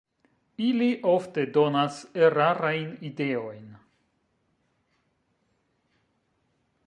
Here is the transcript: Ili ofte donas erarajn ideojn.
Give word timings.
Ili 0.67 0.85
ofte 1.09 1.43
donas 1.57 1.99
erarajn 2.27 2.89
ideojn. 3.09 3.67